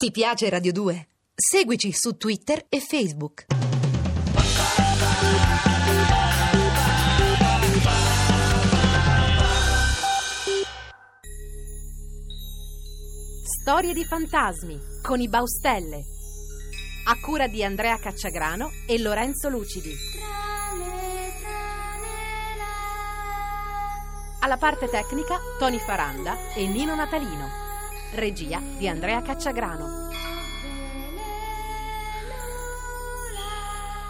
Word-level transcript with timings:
Ti 0.00 0.10
piace 0.12 0.48
Radio 0.48 0.72
2? 0.72 1.08
Seguici 1.34 1.92
su 1.92 2.16
Twitter 2.16 2.64
e 2.70 2.80
Facebook. 2.80 3.44
Storie 13.44 13.92
di 13.92 14.02
fantasmi 14.06 14.80
con 15.02 15.20
i 15.20 15.28
Baustelle. 15.28 16.02
A 17.04 17.20
cura 17.20 17.46
di 17.46 17.62
Andrea 17.62 17.98
Cacciagrano 17.98 18.70
e 18.86 18.98
Lorenzo 18.98 19.50
Lucidi. 19.50 19.94
Alla 24.40 24.56
parte 24.56 24.88
tecnica 24.88 25.38
Tony 25.58 25.78
Faranda 25.78 26.54
e 26.54 26.66
Nino 26.66 26.94
Natalino. 26.94 27.69
Regia 28.12 28.60
di 28.76 28.88
Andrea 28.88 29.22
Cacciagrano. 29.22 30.08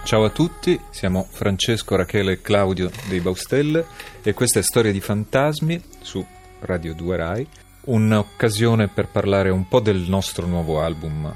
Ciao 0.05 0.25
a 0.25 0.31
tutti, 0.31 0.81
siamo 0.89 1.29
Francesco, 1.31 1.97
Rachele 1.97 2.33
e 2.33 2.41
Claudio 2.41 2.91
dei 3.09 3.21
Baustelle 3.21 3.85
e 4.23 4.33
questa 4.33 4.59
è 4.59 4.63
Storia 4.63 4.91
di 4.91 5.01
Fantasmi 5.01 5.83
su 6.01 6.25
Radio 6.61 6.95
2 6.95 7.17
Rai, 7.17 7.47
un'occasione 7.85 8.89
per 8.89 9.09
parlare 9.09 9.51
un 9.51 9.69
po' 9.69 9.81
del 9.81 10.07
nostro 10.09 10.47
nuovo 10.47 10.81
album 10.81 11.31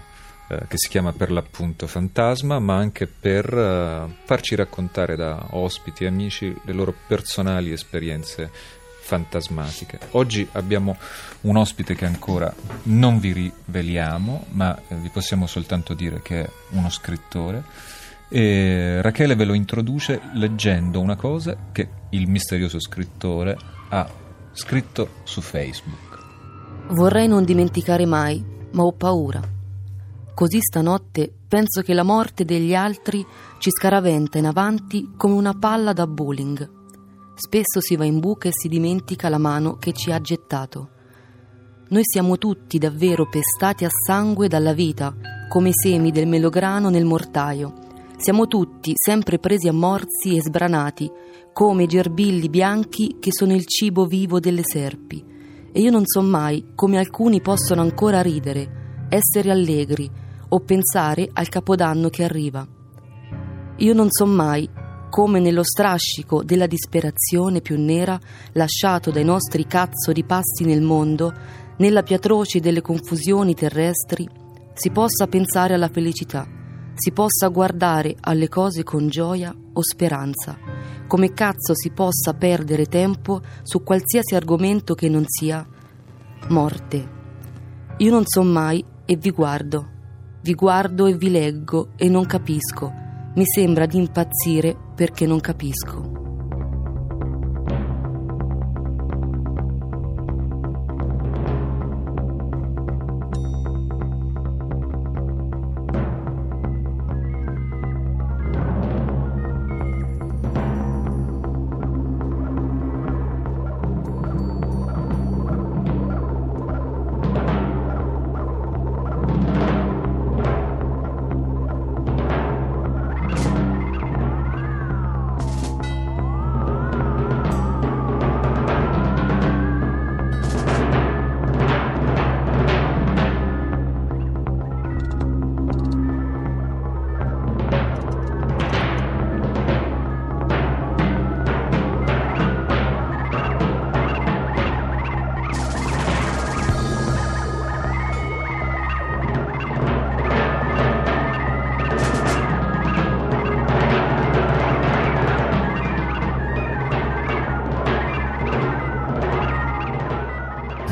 eh, 0.48 0.66
che 0.66 0.78
si 0.78 0.88
chiama 0.88 1.12
per 1.12 1.30
l'appunto 1.30 1.86
Fantasma, 1.86 2.58
ma 2.58 2.76
anche 2.76 3.06
per 3.06 3.46
eh, 3.52 4.14
farci 4.24 4.54
raccontare 4.54 5.16
da 5.16 5.48
ospiti 5.50 6.04
e 6.04 6.06
amici 6.06 6.54
le 6.64 6.72
loro 6.72 6.94
personali 7.06 7.72
esperienze 7.72 8.50
fantasmatiche. 9.04 9.98
Oggi 10.12 10.48
abbiamo 10.52 10.96
un 11.42 11.56
ospite 11.56 11.94
che 11.94 12.06
ancora 12.06 12.52
non 12.84 13.18
vi 13.18 13.32
riveliamo, 13.32 14.46
ma 14.52 14.76
eh, 14.88 14.94
vi 14.96 15.10
possiamo 15.10 15.46
soltanto 15.46 15.92
dire 15.92 16.22
che 16.22 16.42
è 16.42 16.50
uno 16.70 16.88
scrittore. 16.88 17.62
E 18.28 19.02
Rachele 19.02 19.36
ve 19.36 19.44
lo 19.44 19.52
introduce 19.52 20.20
leggendo 20.32 21.00
una 21.00 21.16
cosa 21.16 21.54
che 21.70 21.88
il 22.10 22.28
misterioso 22.28 22.80
scrittore 22.80 23.56
ha 23.90 24.08
scritto 24.52 25.08
su 25.24 25.42
Facebook. 25.42 26.18
Vorrei 26.88 27.28
non 27.28 27.44
dimenticare 27.44 28.06
mai, 28.06 28.42
ma 28.72 28.84
ho 28.84 28.92
paura. 28.92 29.40
Così 30.32 30.60
stanotte 30.60 31.30
penso 31.46 31.82
che 31.82 31.92
la 31.92 32.02
morte 32.02 32.44
degli 32.46 32.74
altri 32.74 33.24
ci 33.58 33.70
scaraventa 33.70 34.38
in 34.38 34.46
avanti 34.46 35.12
come 35.16 35.34
una 35.34 35.52
palla 35.52 35.92
da 35.92 36.06
bowling 36.06 36.82
Spesso 37.36 37.80
si 37.80 37.96
va 37.96 38.04
in 38.04 38.20
buca 38.20 38.48
e 38.48 38.52
si 38.52 38.68
dimentica 38.68 39.28
la 39.28 39.38
mano 39.38 39.76
che 39.76 39.92
ci 39.92 40.12
ha 40.12 40.20
gettato. 40.20 40.90
Noi 41.88 42.02
siamo 42.04 42.38
tutti 42.38 42.78
davvero 42.78 43.28
pestati 43.28 43.84
a 43.84 43.90
sangue 43.90 44.46
dalla 44.46 44.72
vita, 44.72 45.14
come 45.48 45.70
i 45.70 45.72
semi 45.74 46.12
del 46.12 46.28
melograno 46.28 46.90
nel 46.90 47.04
mortaio. 47.04 47.74
Siamo 48.16 48.46
tutti 48.46 48.92
sempre 48.94 49.38
presi 49.38 49.66
a 49.66 49.72
morsi 49.72 50.36
e 50.36 50.42
sbranati, 50.42 51.10
come 51.52 51.82
i 51.82 51.86
gerbilli 51.88 52.48
bianchi 52.48 53.16
che 53.18 53.30
sono 53.32 53.52
il 53.52 53.66
cibo 53.66 54.06
vivo 54.06 54.38
delle 54.38 54.62
serpi. 54.64 55.24
E 55.72 55.80
io 55.80 55.90
non 55.90 56.06
so 56.06 56.22
mai 56.22 56.72
come 56.76 56.98
alcuni 56.98 57.40
possono 57.40 57.82
ancora 57.82 58.22
ridere, 58.22 59.06
essere 59.08 59.50
allegri 59.50 60.08
o 60.48 60.60
pensare 60.60 61.28
al 61.32 61.48
capodanno 61.48 62.08
che 62.10 62.22
arriva. 62.22 62.66
Io 63.78 63.92
non 63.92 64.06
so 64.08 64.24
mai 64.24 64.68
come 65.14 65.38
nello 65.38 65.62
strascico 65.62 66.42
della 66.42 66.66
disperazione 66.66 67.60
più 67.60 67.78
nera 67.78 68.18
lasciato 68.54 69.12
dai 69.12 69.22
nostri 69.22 69.64
cazzo 69.64 70.10
di 70.10 70.24
passi 70.24 70.64
nel 70.64 70.82
mondo, 70.82 71.32
nella 71.76 72.02
più 72.02 72.18
delle 72.58 72.80
confusioni 72.80 73.54
terrestri, 73.54 74.28
si 74.72 74.90
possa 74.90 75.28
pensare 75.28 75.74
alla 75.74 75.86
felicità, 75.86 76.44
si 76.96 77.12
possa 77.12 77.46
guardare 77.46 78.16
alle 78.22 78.48
cose 78.48 78.82
con 78.82 79.06
gioia 79.06 79.54
o 79.74 79.82
speranza, 79.84 80.58
come 81.06 81.32
cazzo 81.32 81.76
si 81.76 81.90
possa 81.90 82.34
perdere 82.34 82.86
tempo 82.86 83.40
su 83.62 83.84
qualsiasi 83.84 84.34
argomento 84.34 84.96
che 84.96 85.08
non 85.08 85.26
sia 85.28 85.64
morte. 86.48 87.08
Io 87.98 88.10
non 88.10 88.24
so 88.26 88.42
mai 88.42 88.84
e 89.04 89.14
vi 89.14 89.30
guardo, 89.30 89.88
vi 90.42 90.54
guardo 90.54 91.06
e 91.06 91.14
vi 91.14 91.30
leggo 91.30 91.90
e 91.94 92.08
non 92.08 92.26
capisco 92.26 93.02
mi 93.34 93.44
sembra 93.44 93.86
di 93.86 93.98
impazzire 93.98 94.76
perché 94.94 95.26
non 95.26 95.40
capisco. 95.40 96.13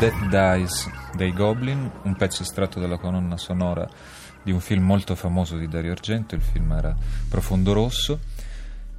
Death 0.03 0.27
Dies 0.27 0.91
dei 1.15 1.33
Goblin, 1.33 1.89
un 2.03 2.17
pezzo 2.17 2.43
estratto 2.43 2.81
dalla 2.81 2.97
colonna 2.97 3.37
sonora 3.37 3.89
di 4.43 4.51
un 4.51 4.59
film 4.59 4.85
molto 4.85 5.15
famoso 5.15 5.57
di 5.57 5.69
Dario 5.69 5.93
Argento, 5.93 6.35
il 6.35 6.41
film 6.41 6.73
era 6.73 6.93
Profondo 7.29 7.73
Rosso. 7.73 8.19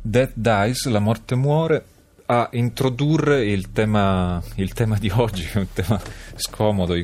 Death 0.02 0.32
Dies, 0.34 0.86
la 0.86 1.00
morte 1.00 1.36
muore, 1.36 1.86
a 2.28 2.48
introdurre 2.54 3.44
il 3.44 3.74
tema, 3.74 4.42
il 4.56 4.72
tema 4.72 4.98
di 4.98 5.12
oggi, 5.14 5.46
un 5.56 5.68
tema 5.74 6.00
scomodo 6.36 6.96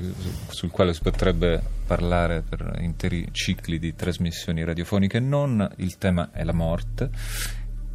sul 0.48 0.72
quale 0.72 0.94
si 0.94 1.02
potrebbe 1.02 1.62
parlare 1.86 2.42
per 2.42 2.78
interi 2.80 3.28
cicli 3.34 3.80
di 3.80 3.96
trasmissioni 3.96 4.64
radiofoniche 4.64 5.18
e 5.18 5.22
non, 5.22 5.70
il 5.76 5.98
tema 5.98 6.30
è 6.32 6.46
la 6.46 6.54
morte 6.54 7.09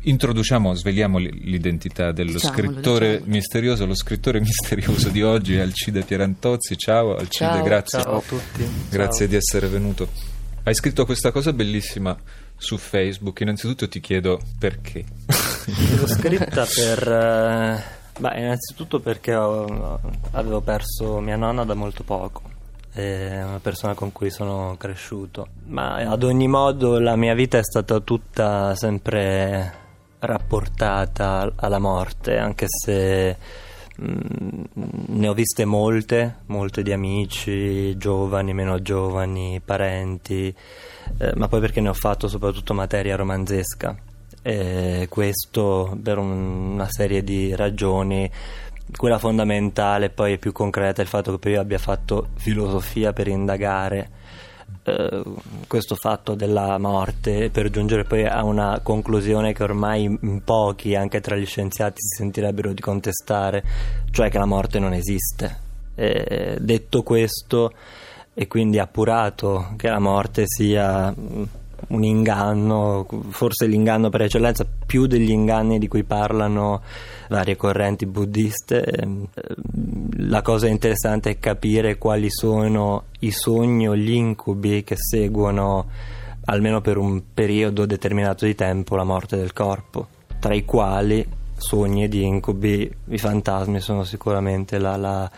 Introduciamo, 0.06 0.74
sveliamo 0.74 1.16
l'identità 1.16 2.12
dello 2.12 2.32
diciamolo, 2.32 2.62
scrittore 2.62 3.08
diciamolo. 3.08 3.32
misterioso. 3.32 3.86
Lo 3.86 3.94
scrittore 3.94 4.40
misterioso 4.44 5.08
di 5.08 5.22
oggi 5.22 5.56
è 5.56 5.60
Alcide 5.60 6.02
Pierantozzi. 6.02 6.76
Ciao 6.76 7.16
Alcide, 7.16 7.50
ciao, 7.50 7.62
grazie. 7.62 8.02
Ciao 8.02 8.16
a 8.16 8.20
tutti. 8.20 8.68
Grazie 8.90 9.18
ciao. 9.20 9.26
di 9.28 9.36
essere 9.36 9.66
venuto. 9.68 10.08
Hai 10.62 10.74
scritto 10.74 11.06
questa 11.06 11.30
cosa 11.30 11.54
bellissima 11.54 12.14
su 12.54 12.76
Facebook. 12.76 13.40
Innanzitutto 13.40 13.88
ti 13.88 14.00
chiedo 14.00 14.40
perché. 14.58 15.04
L'ho 15.98 16.06
scritta 16.08 16.66
per. 16.66 17.08
Eh, 17.08 17.82
beh, 18.18 18.38
innanzitutto 18.40 19.00
perché 19.00 19.32
avevo 19.32 20.60
perso 20.60 21.18
mia 21.20 21.36
nonna 21.36 21.64
da 21.64 21.74
molto 21.74 22.02
poco 22.02 22.52
è 22.92 23.42
una 23.42 23.58
persona 23.58 23.94
con 23.94 24.12
cui 24.12 24.30
sono 24.30 24.76
cresciuto. 24.78 25.48
Ma 25.68 25.94
ad 25.96 26.22
ogni 26.22 26.46
modo 26.46 27.00
la 27.00 27.16
mia 27.16 27.34
vita 27.34 27.56
è 27.56 27.64
stata 27.64 27.98
tutta 28.00 28.74
sempre 28.76 29.82
rapportata 30.26 31.52
alla 31.56 31.78
morte, 31.78 32.36
anche 32.38 32.66
se 32.68 33.36
mh, 33.96 34.06
mm, 34.06 34.62
ne 35.06 35.28
ho 35.28 35.34
viste 35.34 35.64
molte, 35.64 36.40
molte 36.46 36.82
di 36.82 36.92
amici, 36.92 37.96
giovani, 37.96 38.52
meno 38.54 38.80
giovani, 38.80 39.60
parenti, 39.64 40.54
eh, 41.18 41.32
ma 41.36 41.48
poi 41.48 41.60
perché 41.60 41.80
ne 41.80 41.88
ho 41.88 41.94
fatto 41.94 42.28
soprattutto 42.28 42.74
materia 42.74 43.16
romanzesca. 43.16 43.96
E 44.42 45.06
questo 45.08 45.96
per 46.02 46.18
un, 46.18 46.72
una 46.72 46.88
serie 46.90 47.22
di 47.24 47.54
ragioni 47.54 48.30
quella 48.96 49.18
fondamentale 49.18 50.10
poi 50.10 50.38
più 50.38 50.52
concreta 50.52 51.00
è 51.00 51.04
il 51.04 51.08
fatto 51.08 51.38
che 51.38 51.50
io 51.50 51.60
abbia 51.60 51.78
fatto 51.78 52.28
filosofia 52.36 53.12
per 53.12 53.28
indagare 53.28 54.10
eh, 54.84 55.22
questo 55.66 55.94
fatto 55.94 56.34
della 56.34 56.78
morte 56.78 57.50
per 57.50 57.70
giungere 57.70 58.04
poi 58.04 58.26
a 58.26 58.44
una 58.44 58.80
conclusione 58.82 59.52
che 59.52 59.62
ormai 59.62 60.18
pochi, 60.44 60.94
anche 60.94 61.20
tra 61.20 61.36
gli 61.36 61.46
scienziati, 61.46 62.00
si 62.00 62.16
sentirebbero 62.16 62.72
di 62.72 62.80
contestare, 62.80 63.64
cioè 64.10 64.30
che 64.30 64.38
la 64.38 64.46
morte 64.46 64.78
non 64.78 64.92
esiste. 64.92 65.62
Eh, 65.94 66.56
detto 66.60 67.02
questo, 67.02 67.72
e 68.34 68.48
quindi 68.48 68.78
appurato 68.78 69.74
che 69.76 69.88
la 69.88 70.00
morte 70.00 70.42
sia 70.46 71.14
un 71.88 72.04
inganno, 72.04 73.06
forse 73.28 73.66
l'inganno 73.66 74.10
per 74.10 74.22
eccellenza, 74.22 74.66
più 74.86 75.06
degli 75.06 75.30
inganni 75.30 75.78
di 75.78 75.88
cui 75.88 76.04
parlano 76.04 76.82
varie 77.28 77.56
correnti 77.56 78.06
buddiste. 78.06 78.82
Ehm, 78.82 79.26
la 80.18 80.42
cosa 80.42 80.68
interessante 80.68 81.30
è 81.30 81.38
capire 81.38 81.98
quali 81.98 82.30
sono 82.30 83.04
i 83.20 83.30
sogni 83.30 83.88
o 83.88 83.96
gli 83.96 84.12
incubi 84.12 84.84
che 84.84 84.96
seguono, 84.96 85.86
almeno 86.46 86.80
per 86.80 86.96
un 86.96 87.22
periodo 87.32 87.86
determinato 87.86 88.44
di 88.44 88.54
tempo, 88.54 88.96
la 88.96 89.04
morte 89.04 89.36
del 89.36 89.52
corpo, 89.52 90.08
tra 90.38 90.54
i 90.54 90.64
quali 90.64 91.26
sogni 91.56 92.04
ed 92.04 92.14
incubi, 92.14 92.90
i 93.08 93.18
fantasmi 93.18 93.80
sono 93.80 94.04
sicuramente 94.04 94.78
la, 94.78 94.96
la, 94.96 95.30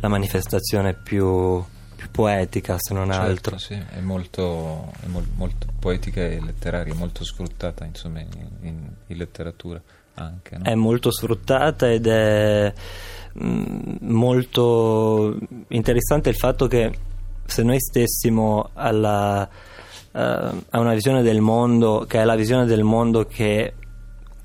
la 0.00 0.08
manifestazione 0.08 0.94
più, 0.94 1.62
più, 2.10 2.22
poetica, 2.22 2.76
se 2.78 2.94
non 2.94 3.10
certo, 3.10 3.26
altro. 3.26 3.58
Sì, 3.58 3.74
è 3.74 4.00
molto, 4.00 4.92
è 5.02 5.06
mol, 5.06 5.26
molto, 5.34 5.66
poetica 5.78 6.22
e 6.22 6.40
letteraria, 6.40 6.94
molto 6.94 7.24
sfruttata 7.24 7.84
insomma, 7.84 8.20
in, 8.20 8.28
in, 8.62 8.88
in 9.06 9.16
letteratura 9.16 9.80
anche. 10.14 10.58
No? 10.58 10.64
È 10.64 10.74
molto 10.74 11.10
sfruttata 11.10 11.90
ed 11.90 12.06
è 12.06 12.72
mh, 13.32 13.46
mm, 13.46 13.96
molto 14.00 15.38
interessante 15.68 16.28
il 16.28 16.36
fatto 16.36 16.66
che 16.66 16.92
se 17.46 17.62
noi 17.62 17.80
stessimo 17.80 18.70
alla, 18.74 19.48
uh, 20.12 20.18
a 20.18 20.78
una 20.78 20.94
visione 20.94 21.22
del 21.22 21.40
mondo 21.40 22.04
che 22.08 22.20
è 22.20 22.24
la 22.24 22.36
visione 22.36 22.64
del 22.64 22.82
mondo 22.82 23.26
che 23.26 23.74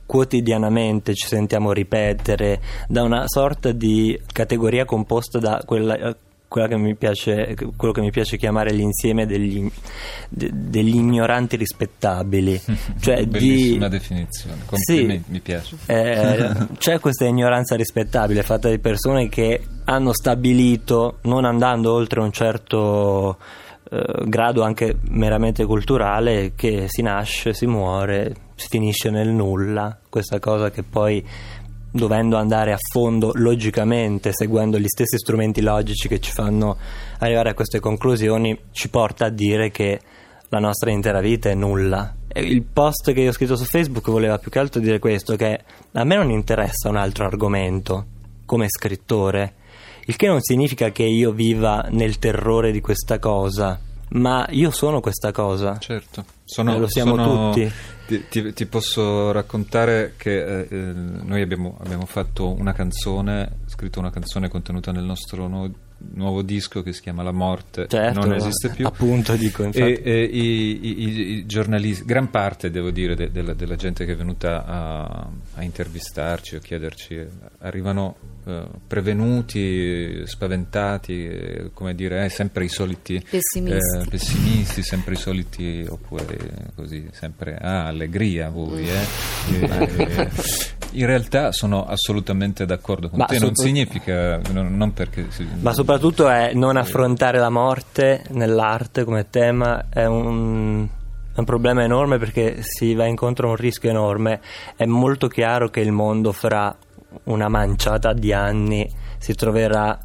quotidianamente 0.06 1.14
ci 1.14 1.28
sentiamo 1.28 1.72
ripetere 1.72 2.60
da 2.88 3.04
una 3.04 3.26
sorta 3.28 3.72
di 3.72 4.20
categoria 4.34 4.84
composta 4.84 5.38
da 5.38 5.62
quella 5.64 6.16
che 6.68 6.76
piace, 6.96 7.56
quello 7.78 7.94
che 7.94 8.02
mi 8.02 8.12
piace 8.12 8.36
chiamare 8.36 8.72
l'insieme 8.72 9.26
degli, 9.26 9.72
de, 10.28 10.50
degli 10.52 10.96
ignoranti 10.96 11.56
rispettabili. 11.56 12.60
Cioè 13.00 13.26
Bellissima 13.26 13.88
di, 13.88 13.98
definizione, 13.98 14.64
sì, 14.74 15.22
mi 15.28 15.40
piace. 15.40 15.78
Eh, 15.86 16.68
c'è 16.78 17.00
questa 17.00 17.26
ignoranza 17.26 17.76
rispettabile 17.76 18.44
fatta 18.44 18.70
di 18.70 18.80
persone 18.80 19.30
che 19.30 19.62
hanno 19.86 20.12
stabilito, 20.12 21.20
non 21.24 21.46
andando 21.46 21.94
oltre 21.94 22.20
un 22.20 22.32
certo 22.32 23.38
eh, 23.92 24.24
grado 24.26 24.64
anche 24.64 24.98
meramente 25.10 25.66
culturale, 25.66 26.54
che 26.56 26.86
si 26.88 27.02
nasce, 27.02 27.54
si 27.54 27.66
muore, 27.66 28.36
si 28.56 28.68
finisce 28.70 29.10
nel 29.10 29.30
nulla, 29.30 29.98
questa 30.10 30.40
cosa 30.40 30.70
che 30.70 30.84
poi 30.84 31.26
dovendo 31.92 32.38
andare 32.38 32.72
a 32.74 32.78
fondo 32.92 33.32
logicamente, 33.36 34.32
seguendo 34.34 34.78
gli 34.78 34.88
stessi 34.88 35.18
strumenti 35.18 35.62
logici 35.62 36.08
che 36.08 36.20
ci 36.20 36.32
fanno 36.32 36.78
arrivare 37.20 37.50
a 37.50 37.54
queste 37.54 37.80
conclusioni, 37.80 38.58
ci 38.72 38.90
porta 38.90 39.26
a 39.26 39.30
dire 39.30 39.72
che 39.72 40.00
la 40.50 40.60
nostra 40.60 40.92
intera 40.92 41.20
vita 41.20 41.50
è 41.50 41.56
nulla. 41.56 42.16
Il 42.34 42.64
post 42.64 43.12
che 43.12 43.22
io 43.22 43.30
ho 43.30 43.34
scritto 43.34 43.56
su 43.56 43.66
Facebook 43.66 44.10
voleva 44.10 44.38
più 44.38 44.52
che 44.52 44.60
altro 44.60 44.80
dire 44.80 45.00
questo, 45.00 45.36
che 45.36 45.60
a 45.92 46.04
me 46.04 46.16
non 46.16 46.32
interessa 46.32 46.90
un 46.90 46.96
altro 46.96 47.26
argomento 47.26 48.06
come 48.46 48.68
scrittore, 48.70 49.54
il 50.06 50.16
che 50.16 50.28
non 50.28 50.42
significa 50.42 50.90
che 50.92 51.04
io 51.04 51.32
viva 51.32 51.88
nel 51.92 52.18
terrore 52.18 52.72
di 52.72 52.82
questa 52.82 53.20
cosa, 53.20 53.80
ma 54.10 54.48
io 54.50 54.72
sono 54.72 55.00
questa 55.02 55.32
cosa. 55.32 55.78
Certo, 55.78 56.26
sono, 56.44 56.78
lo 56.78 56.88
siamo 56.88 57.16
sono, 57.16 57.52
tutti. 57.52 57.72
Ti, 58.08 58.28
ti, 58.28 58.54
ti, 58.54 58.66
posso 58.66 59.32
raccontare 59.32 60.14
che 60.18 60.62
eh, 60.62 60.94
noi 60.94 61.42
abbiamo, 61.42 61.78
abbiamo, 61.82 62.06
fatto 62.06 62.52
una 62.52 62.74
canzone, 62.74 63.60
scritto 63.68 64.00
una 64.00 64.10
canzone 64.10 64.50
contenuta 64.50 64.92
nel 64.92 65.04
nostro 65.04 65.48
nuovo, 65.48 65.74
nuovo 66.14 66.42
disco 66.42 66.82
che 66.82 66.94
si 66.94 67.02
chiama 67.02 67.24
La 67.24 67.32
morte, 67.32 67.88
certo, 67.88 68.20
non 68.20 68.34
esiste 68.34 68.70
più. 68.70 68.86
Appunto, 68.86 69.36
dico, 69.36 69.64
infatti. 69.64 69.94
E, 69.94 70.02
e 70.04 70.24
i, 70.24 70.80
i, 70.82 71.32
i, 71.32 71.46
giornalisti, 71.46 72.06
gran 72.06 72.30
parte 72.30 72.70
devo 72.72 72.92
dire 72.92 73.16
de, 73.16 73.32
de, 73.32 73.56
della 73.56 73.76
gente 73.76 74.06
che 74.06 74.14
è 74.14 74.16
venuta 74.16 74.66
a, 74.66 75.30
a 75.56 75.64
intervistarci 75.64 76.56
o 76.56 76.60
chiederci, 76.60 77.26
arrivano 77.60 78.16
eh, 78.46 78.64
prevenuti, 78.88 80.26
spaventati, 80.26 81.28
eh, 81.28 81.70
come 81.74 81.94
dire, 81.94 82.26
eh, 82.26 82.30
sempre 82.30 82.66
i 82.66 82.70
soliti 82.70 83.24
pessimisti. 83.30 83.98
Eh, 83.98 84.06
pessimisti, 84.10 84.84
sempre 84.84 85.14
i 85.14 85.18
soliti, 85.18 85.86
oppure 85.88 86.38
così, 86.76 87.08
sempre 87.12 87.56
ah, 87.56 87.88
allegria 87.88 88.50
voi. 88.50 88.88
Mm. 89.50 90.78
In 90.92 91.06
realtà 91.06 91.52
sono 91.52 91.86
assolutamente 91.86 92.66
d'accordo 92.66 93.10
con 93.10 93.20
Ma 93.20 93.26
te, 93.26 93.40
non 93.40 93.56
significa, 93.56 94.40
non, 94.52 94.76
non 94.76 94.94
perché... 94.94 95.28
Si, 95.30 95.48
Ma 95.60 95.74
soprattutto 95.74 96.30
è 96.30 96.54
non 96.54 96.78
affrontare 96.78 97.40
la 97.40 97.50
morte 97.50 98.24
nell'arte 98.30 99.04
come 99.04 99.30
tema, 99.30 99.86
è 99.90 100.06
un 100.06 100.88
è 101.32 101.40
un 101.40 101.46
problema 101.46 101.84
enorme 101.84 102.18
perché 102.18 102.58
si 102.64 102.94
va 102.96 103.06
incontro 103.06 103.48
a 103.48 103.52
un 103.52 103.56
rischio 103.56 103.90
enorme. 103.90 104.42
È 104.76 104.84
molto 104.86 105.28
chiaro 105.28 105.70
che 105.70 105.80
il 105.80 105.94
mondo 105.94 106.34
fra 106.34 106.76
una 107.26 107.48
manciata 107.48 108.12
di 108.12 108.34
anni 108.34 108.86
si 109.18 109.34
troverà 109.36 109.98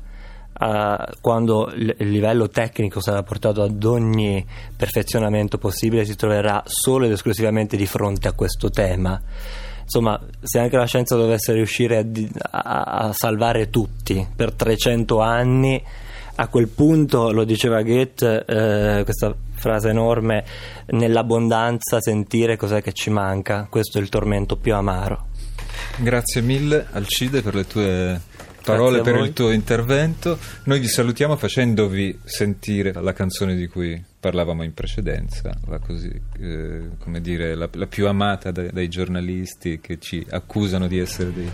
uh, 0.61 1.19
quando 1.21 1.73
il 1.75 1.97
livello 1.99 2.49
tecnico 2.49 3.01
sarà 3.01 3.23
portato 3.25 3.63
ad 3.63 3.83
ogni 3.83 4.47
perfezionamento 4.77 5.59
possibile 5.59 6.05
si 6.05 6.15
troverà 6.15 6.63
solo 6.67 7.07
ed 7.07 7.13
esclusivamente 7.13 7.77
di 7.77 7.87
fronte 7.87 8.29
a 8.29 8.33
questo 8.33 8.71
tema 8.71 9.21
insomma 9.85 10.21
se 10.43 10.59
anche 10.59 10.77
la 10.77 10.87
scienza 10.87 11.15
dovesse 11.15 11.53
riuscire 11.53 12.05
a, 12.51 12.61
a, 12.83 13.13
salvare 13.13 13.71
tutti 13.71 14.27
per 14.35 14.53
300 14.53 15.21
anni 15.21 15.83
a 16.37 16.49
quel 16.49 16.69
punto, 16.69 17.31
lo 17.31 17.45
diceva 17.45 17.83
Goethe, 17.83 18.45
eh, 18.45 19.05
questa 19.05 19.33
frase 19.53 19.91
enorme, 19.91 20.45
nell'abbondanza 20.87 22.01
sentire 22.01 22.57
cos'è 22.57 22.83
che 22.83 22.93
ci 22.93 23.11
manca, 23.11 23.69
questo 23.71 23.99
è 23.99 24.01
il 24.01 24.09
tormento 24.09 24.57
più 24.57 24.75
amaro. 24.75 25.29
Grazie 25.99 26.41
mille 26.41 26.87
Alcide 26.91 27.41
per 27.41 27.55
le 27.55 27.67
tue 27.67 28.21
parole, 28.65 29.01
per 29.03 29.17
il 29.17 29.33
tuo 29.33 29.51
intervento. 29.51 30.39
Noi 30.65 30.81
vi 30.81 30.89
salutiamo 30.89 31.37
facendovi 31.37 32.19
sentire 32.25 32.93
la 32.93 33.13
canzone 33.13 33.55
di 33.55 33.67
cui 33.67 34.03
parlavamo 34.19 34.63
in 34.63 34.73
precedenza, 34.73 35.57
la, 35.67 35.79
così, 35.79 36.11
eh, 36.41 36.89
dire, 37.21 37.55
la, 37.55 37.69
la 37.73 37.87
più 37.87 38.07
amata 38.07 38.51
dai, 38.51 38.71
dai, 38.73 38.89
giornalisti 38.89 39.81
che 39.81 39.99
ci 39.99 40.25
accusano 40.29 40.87
di 40.87 40.99
essere 40.99 41.33
dei, 41.33 41.51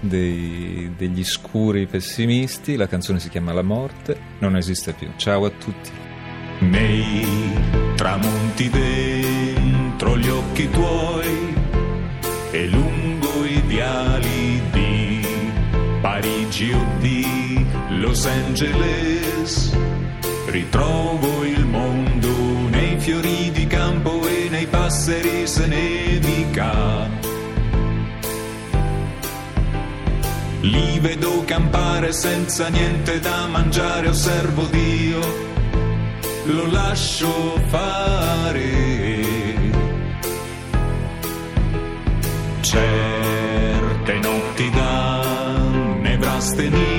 dei, 0.00 0.92
degli 0.96 1.24
scuri 1.24 1.86
pessimisti. 1.86 2.76
La 2.76 2.86
canzone 2.86 3.18
si 3.18 3.28
chiama 3.28 3.52
La 3.52 3.62
morte, 3.62 4.16
non 4.38 4.56
esiste 4.56 4.92
più. 4.92 5.10
Ciao 5.16 5.44
a 5.44 5.50
tutti. 5.50 5.90
Nei 6.60 7.26
tramonti 7.96 8.70
dentro 8.70 9.53
Angeles 18.54 19.76
ritrovo 20.46 21.42
il 21.42 21.64
mondo 21.64 22.68
nei 22.68 23.00
fiori 23.00 23.50
di 23.50 23.66
campo 23.66 24.24
e 24.28 24.46
nei 24.48 24.66
passeri 24.66 25.44
se 25.44 25.66
nevica. 25.66 27.10
Li 30.60 31.00
vedo 31.00 31.42
campare 31.44 32.12
senza 32.12 32.68
niente 32.68 33.18
da 33.18 33.48
mangiare, 33.48 34.06
osservo 34.06 34.66
Dio, 34.66 35.20
lo 36.44 36.70
lascio 36.70 37.60
fare. 37.66 38.94
certe 42.60 44.18
notti 44.20 44.70
da 44.70 45.22
nevrastenia, 46.00 46.78
da 46.78 46.93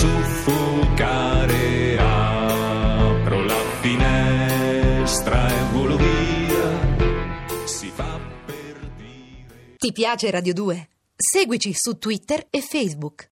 soffocare, 0.00 1.98
apro 1.98 3.44
la 3.44 3.62
finestra 3.82 5.46
e 5.50 5.72
volo 5.72 5.98
via, 5.98 7.66
si 7.66 7.88
fa 7.88 8.18
per 8.46 8.92
dire. 8.96 9.74
Ti 9.76 9.92
piace 9.92 10.30
Radio 10.30 10.54
2? 10.54 10.88
Seguici 11.14 11.74
su 11.74 11.98
Twitter 11.98 12.46
e 12.48 12.62
Facebook. 12.62 13.28